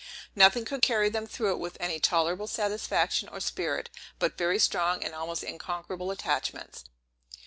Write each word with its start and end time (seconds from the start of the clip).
Nothing 0.35 0.65
could 0.65 0.81
carry 0.81 1.09
them 1.09 1.27
through 1.27 1.51
it 1.51 1.59
with 1.59 1.77
any 1.79 1.99
tolerable 1.99 2.47
satisfaction 2.47 3.29
or 3.29 3.39
spirit, 3.39 3.91
but 4.17 4.35
very 4.35 4.57
strong 4.57 5.03
and 5.03 5.13
almost 5.13 5.43
unconquerable 5.43 6.09
attachments. 6.09 6.85